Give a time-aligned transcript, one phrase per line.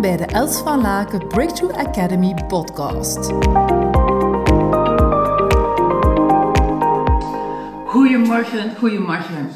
[0.00, 3.32] Bij de Els van Laken Breakthrough Academy podcast.
[7.86, 9.48] Goedemorgen, goedemorgen.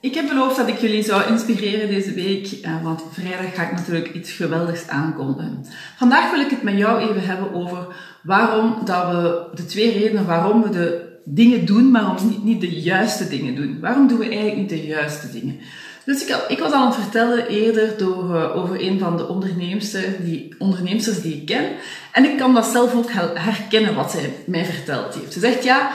[0.00, 3.72] Ik heb beloofd dat ik jullie zou inspireren deze week, eh, want vrijdag ga ik
[3.72, 5.64] natuurlijk iets geweldigs aankondigen.
[5.96, 7.86] Vandaag wil ik het met jou even hebben over
[8.22, 12.60] waarom dat we, de twee redenen waarom we de dingen doen, maar om niet, niet
[12.60, 13.80] de juiste dingen doen.
[13.80, 15.60] Waarom doen we eigenlijk niet de juiste dingen?
[16.04, 19.28] Dus ik, ik, was al aan het vertellen eerder door, uh, over een van de
[19.28, 21.64] onderneemsters die, onderneemsters die ik ken.
[22.12, 25.32] En ik kan dat zelf ook herkennen wat zij mij verteld heeft.
[25.32, 25.90] Ze zegt ja,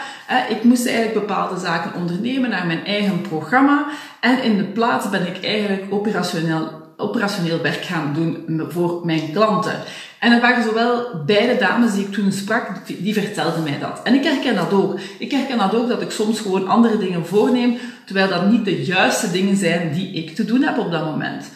[0.49, 3.87] ik moest eigenlijk bepaalde zaken ondernemen naar mijn eigen programma.
[4.19, 9.79] En in de plaats ben ik eigenlijk operationeel, operationeel werk gaan doen voor mijn klanten.
[10.19, 14.01] En er waren zowel beide dames die ik toen sprak, die vertelden mij dat.
[14.03, 14.99] En ik herken dat ook.
[15.19, 18.83] Ik herken dat ook dat ik soms gewoon andere dingen voorneem, terwijl dat niet de
[18.83, 21.49] juiste dingen zijn die ik te doen heb op dat moment.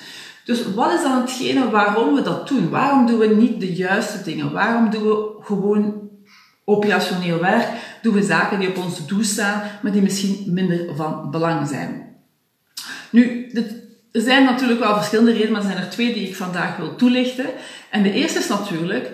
[0.45, 2.69] Dus wat is dan hetgene waarom we dat doen?
[2.69, 4.51] Waarom doen we niet de juiste dingen?
[4.51, 6.09] Waarom doen we gewoon
[6.65, 7.67] operationeel werk?
[8.01, 12.15] Doen we zaken die op ons doel staan, maar die misschien minder van belang zijn?
[13.09, 13.49] Nu,
[14.13, 16.95] er zijn natuurlijk wel verschillende redenen, maar er zijn er twee die ik vandaag wil
[16.95, 17.45] toelichten.
[17.89, 19.09] En de eerste is natuurlijk,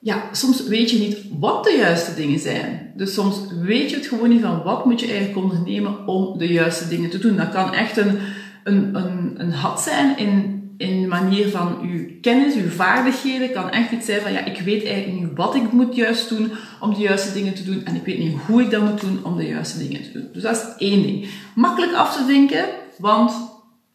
[0.00, 2.92] ja, soms weet je niet wat de juiste dingen zijn.
[2.96, 6.46] Dus soms weet je het gewoon niet van wat moet je eigenlijk ondernemen om de
[6.46, 7.36] juiste dingen te doen.
[7.36, 8.18] Dat kan echt een,
[8.64, 13.52] een, een, een had zijn in, in de manier van uw kennis, uw vaardigheden.
[13.52, 16.52] kan echt iets zijn van, ja, ik weet eigenlijk niet wat ik moet juist doen
[16.80, 17.84] om de juiste dingen te doen.
[17.84, 20.28] En ik weet niet hoe ik dat moet doen om de juiste dingen te doen.
[20.32, 21.28] Dus dat is één ding.
[21.54, 22.64] Makkelijk af te vinken,
[22.98, 23.51] want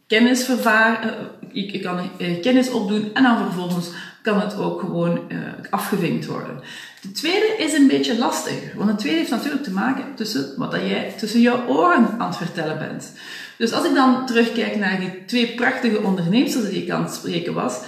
[0.08, 1.10] kennis vervaren,
[1.54, 3.90] eh, ik kan eh, kennis opdoen en dan vervolgens
[4.22, 5.38] kan het ook gewoon uh,
[5.70, 6.60] afgevinkt worden.
[7.02, 10.72] De tweede is een beetje lastiger, want de tweede heeft natuurlijk te maken tussen wat
[10.72, 13.12] dat jij tussen jouw oren aan het vertellen bent.
[13.58, 17.54] Dus als ik dan terugkijk naar die twee prachtige onderneemsters die ik aan het spreken
[17.54, 17.80] was,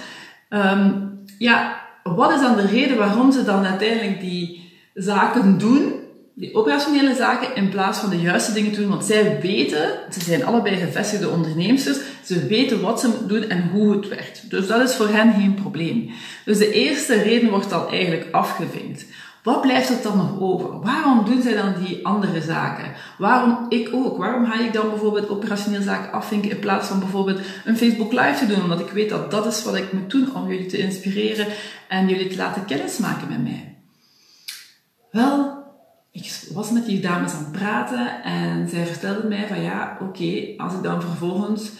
[0.48, 5.99] um, ja, wat is dan de reden waarom ze dan uiteindelijk die zaken doen
[6.40, 8.88] die operationele zaken in plaats van de juiste dingen te doen.
[8.88, 11.84] Want zij weten, ze zijn allebei gevestigde ondernemers,
[12.24, 14.50] ze weten wat ze doen en hoe het werkt.
[14.50, 16.10] Dus dat is voor hen geen probleem.
[16.44, 19.04] Dus de eerste reden wordt dan eigenlijk afgevinkt.
[19.42, 20.80] Wat blijft er dan nog over?
[20.80, 22.92] Waarom doen zij dan die andere zaken?
[23.18, 24.16] Waarom ik ook?
[24.16, 28.34] Waarom ga ik dan bijvoorbeeld operationele zaken afvinken in plaats van bijvoorbeeld een Facebook Live
[28.38, 28.62] te doen?
[28.62, 31.46] Omdat ik weet dat dat is wat ik moet doen om jullie te inspireren
[31.88, 33.76] en jullie te laten kennismaken met mij.
[35.10, 35.59] Wel,
[36.12, 40.44] ik was met die dames aan het praten en zij vertelden mij van ja, oké,
[40.56, 41.70] als ik dan vervolgens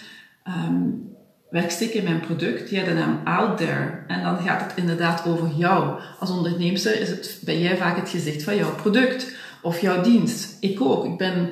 [0.46, 1.08] um,
[1.50, 5.50] wegstik in mijn product, ja, de naam Out There, en dan gaat het inderdaad over
[5.56, 6.00] jou.
[6.18, 10.56] Als onderneemster is het, ben jij vaak het gezicht van jouw product of jouw dienst.
[10.60, 11.04] Ik ook.
[11.04, 11.50] Ik ben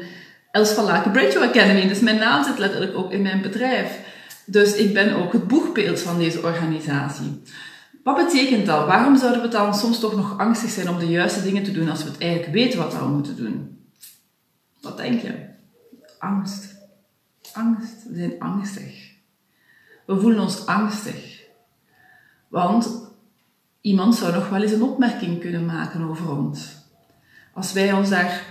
[0.50, 3.98] Els van Laken Breakthrough Academy, dus mijn naam zit letterlijk ook in mijn bedrijf.
[4.44, 7.42] Dus ik ben ook het boegbeeld van deze organisatie.
[8.08, 8.86] Wat betekent dat?
[8.86, 11.88] Waarom zouden we dan soms toch nog angstig zijn om de juiste dingen te doen
[11.88, 13.86] als we het eigenlijk weten wat we moeten doen?
[14.80, 15.48] Wat denk je?
[16.18, 16.74] Angst.
[17.52, 18.08] Angst.
[18.08, 19.12] We zijn angstig.
[20.06, 21.44] We voelen ons angstig.
[22.48, 23.12] Want
[23.80, 26.76] iemand zou nog wel eens een opmerking kunnen maken over ons.
[27.54, 28.42] Als wij ons daar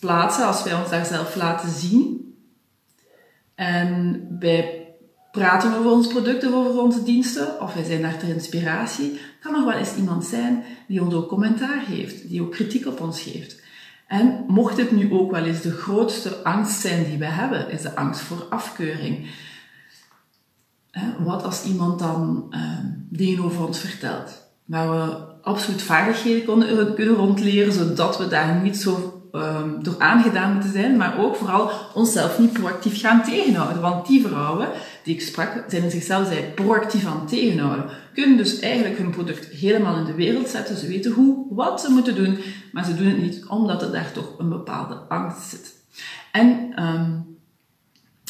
[0.00, 2.34] plaatsen, als wij ons daar zelf laten zien
[3.54, 4.83] en wij
[5.34, 9.54] praten over ons product of over onze diensten, of wij zijn daar ter inspiratie, kan
[9.54, 13.20] er wel eens iemand zijn die ons ook commentaar geeft, die ook kritiek op ons
[13.20, 13.62] geeft.
[14.06, 17.82] En mocht het nu ook wel eens de grootste angst zijn die we hebben, is
[17.82, 19.26] de angst voor afkeuring.
[21.18, 22.60] Wat als iemand dan uh,
[23.10, 29.23] dingen over ons vertelt, waar we absoluut vaardigheden kunnen rondleren, zodat we daar niet zo
[29.34, 33.82] um, door aangedaan moeten zijn, maar ook vooral onszelf niet proactief gaan tegenhouden.
[33.82, 34.68] Want die vrouwen
[35.02, 37.86] die ik sprak, zijn in zichzelf zij proactief aan het tegenhouden.
[38.14, 40.76] Kunnen dus eigenlijk hun product helemaal in de wereld zetten.
[40.76, 42.38] Ze weten hoe, wat ze moeten doen,
[42.72, 45.72] maar ze doen het niet omdat er daar toch een bepaalde angst zit.
[46.32, 47.38] En um,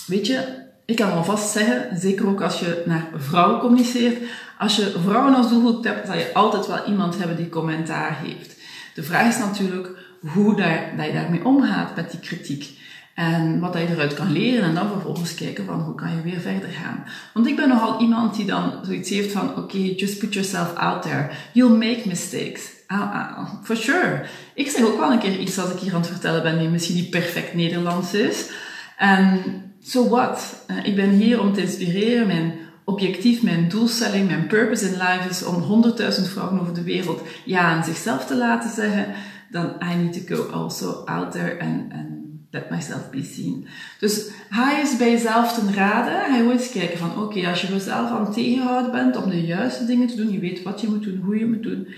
[0.06, 4.18] weet je, ik kan alvast zeggen, zeker ook als je naar vrouwen communiceert,
[4.58, 8.56] als je vrouwen als doelgroep hebt, zal je altijd wel iemand hebben die commentaar heeft.
[8.94, 9.88] De vraag is natuurlijk,
[10.32, 12.82] hoe dat je daarmee omgaat met die kritiek.
[13.14, 16.40] En wat je eruit kan leren en dan vervolgens kijken van hoe kan je weer
[16.40, 17.04] verder gaan.
[17.34, 20.74] Want ik ben nogal iemand die dan zoiets heeft van oké, okay, just put yourself
[20.74, 21.30] out there.
[21.52, 22.72] You'll make mistakes.
[22.86, 24.24] Ah, ah, for sure.
[24.54, 26.68] Ik zeg ook wel een keer iets als ik hier aan het vertellen ben die
[26.68, 28.50] misschien niet perfect Nederlands is.
[28.98, 29.40] En
[29.82, 30.64] so what?
[30.66, 32.26] Eh, ik ben hier om te inspireren.
[32.26, 32.52] Mijn
[32.84, 37.60] objectief, mijn doelstelling, mijn purpose in life is om 100.000 vrouwen over de wereld ja
[37.60, 39.06] aan zichzelf te laten zeggen
[39.54, 42.08] dan I need to go also out there and, and
[42.50, 43.66] let myself be seen.
[43.98, 46.12] Dus ga eens bij jezelf ten raden.
[46.12, 49.46] Ga je eens kijken van, oké, als je jezelf aan het tegenhouden bent om de
[49.46, 51.88] juiste dingen te doen, je weet wat je moet doen, hoe je moet doen,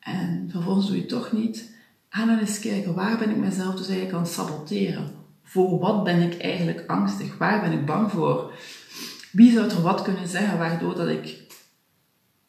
[0.00, 1.70] en vervolgens doe je het toch niet,
[2.08, 5.10] ga dan eens kijken, waar ben ik mezelf dus eigenlijk aan het saboteren?
[5.42, 7.38] Voor wat ben ik eigenlijk angstig?
[7.38, 8.52] Waar ben ik bang voor?
[9.32, 11.43] Wie zou er wat kunnen zeggen waardoor dat ik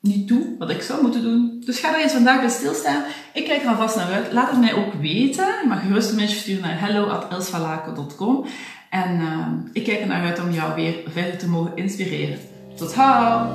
[0.05, 1.61] niet doe wat ik zou moeten doen.
[1.65, 3.03] Dus ga daar eens vandaag bij stilstaan.
[3.33, 4.31] Ik kijk er alvast naar uit.
[4.31, 5.45] Laat het mij ook weten.
[5.45, 8.45] Je mag gerust een mailtje sturen naar hello.elsvalake.com
[8.89, 12.39] En uh, ik kijk er naar uit om jou weer verder te mogen inspireren.
[12.75, 13.47] Tot hou!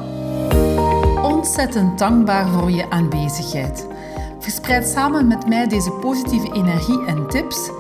[1.23, 3.87] Ontzettend dankbaar voor je aanwezigheid.
[4.39, 7.71] Verspreid samen met mij deze positieve energie en tips.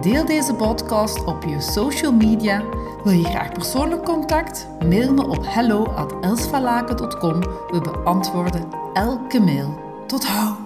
[0.00, 2.62] Deel deze podcast op je social media
[3.04, 4.68] wil je graag persoonlijk contact?
[4.84, 7.40] Mail me op hello@elsvalake.com.
[7.70, 9.78] We beantwoorden elke mail.
[10.06, 10.57] Tot hou!